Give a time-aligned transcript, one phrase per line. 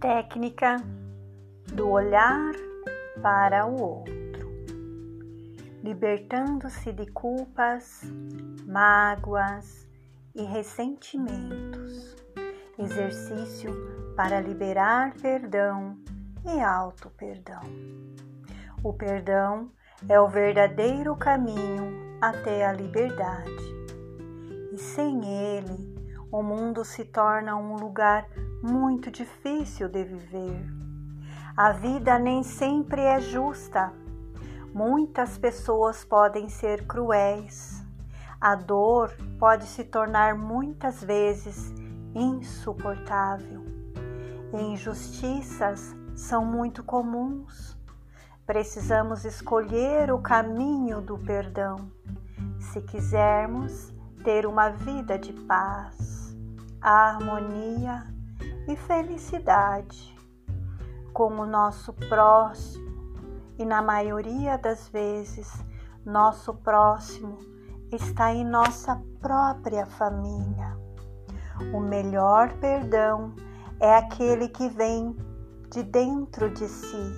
[0.00, 0.76] Técnica
[1.72, 2.52] do olhar
[3.20, 4.48] para o outro,
[5.82, 8.02] libertando-se de culpas,
[8.64, 9.88] mágoas
[10.36, 12.16] e ressentimentos.
[12.78, 13.72] Exercício
[14.14, 15.98] para liberar perdão
[16.46, 17.62] e auto-perdão.
[18.84, 19.72] O perdão
[20.08, 23.66] é o verdadeiro caminho até a liberdade.
[24.72, 25.98] E sem ele,
[26.30, 28.28] o mundo se torna um lugar
[28.62, 30.66] muito difícil de viver.
[31.56, 33.92] A vida nem sempre é justa.
[34.72, 37.84] Muitas pessoas podem ser cruéis.
[38.40, 41.72] A dor pode se tornar muitas vezes
[42.14, 43.64] insuportável.
[44.52, 47.76] Injustiças são muito comuns.
[48.46, 51.90] Precisamos escolher o caminho do perdão
[52.60, 56.36] se quisermos ter uma vida de paz,
[56.80, 58.17] harmonia
[58.68, 60.14] e felicidade
[61.12, 62.86] com o nosso próximo,
[63.58, 65.50] e na maioria das vezes,
[66.04, 67.38] nosso próximo
[67.90, 70.76] está em nossa própria família.
[71.74, 73.34] O melhor perdão
[73.80, 75.16] é aquele que vem
[75.70, 77.14] de dentro de si,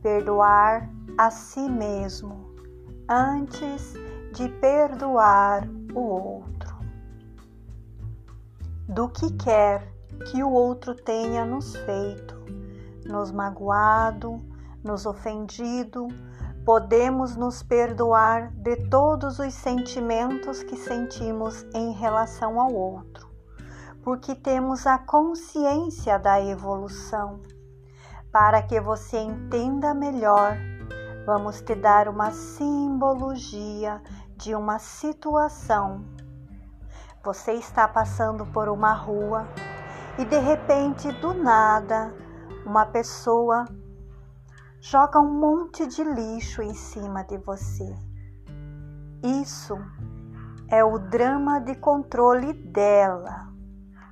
[0.00, 2.54] perdoar a si mesmo
[3.08, 3.94] antes
[4.32, 6.78] de perdoar o outro.
[8.88, 12.36] Do que quer que o outro tenha nos feito,
[13.04, 14.42] nos magoado,
[14.82, 16.08] nos ofendido,
[16.64, 23.28] podemos nos perdoar de todos os sentimentos que sentimos em relação ao outro,
[24.02, 27.40] porque temos a consciência da evolução.
[28.30, 30.58] Para que você entenda melhor,
[31.24, 34.02] vamos te dar uma simbologia
[34.36, 36.04] de uma situação.
[37.24, 39.46] Você está passando por uma rua
[40.18, 42.12] e de repente, do nada,
[42.66, 43.64] uma pessoa
[44.80, 47.94] joga um monte de lixo em cima de você.
[49.22, 49.78] Isso
[50.68, 53.48] é o drama de controle dela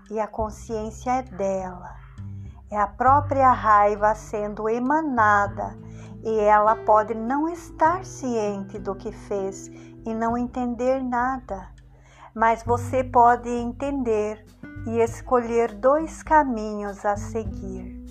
[0.09, 1.97] e a consciência é dela.
[2.71, 5.77] É a própria raiva sendo emanada
[6.23, 9.67] e ela pode não estar ciente do que fez
[10.05, 11.69] e não entender nada,
[12.35, 14.45] mas você pode entender
[14.87, 18.05] e escolher dois caminhos a seguir.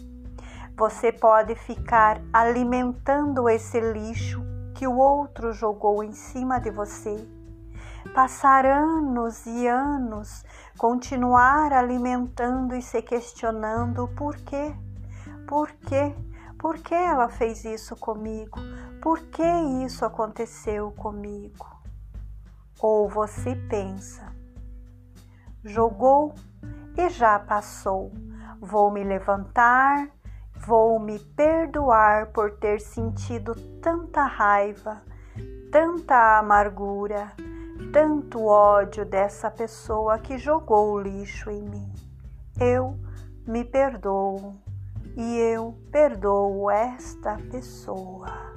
[0.77, 4.43] Você pode ficar alimentando esse lixo
[4.75, 7.25] que o outro jogou em cima de você,
[8.13, 10.43] passar anos e anos,
[10.77, 14.75] continuar alimentando e se questionando por quê?
[15.47, 16.13] Por quê?
[16.59, 18.59] Por que ela fez isso comigo?
[19.01, 19.43] Por que
[19.85, 21.67] isso aconteceu comigo?
[22.79, 24.35] Ou você pensa,
[25.63, 26.33] jogou
[26.97, 28.11] e já passou.
[28.59, 30.09] Vou me levantar,
[30.65, 35.01] vou me perdoar por ter sentido tanta raiva,
[35.71, 37.31] tanta amargura,
[37.91, 41.93] tanto ódio dessa pessoa que jogou o lixo em mim.
[42.59, 42.97] Eu
[43.45, 44.55] me perdoo
[45.15, 48.54] e eu perdoo esta pessoa.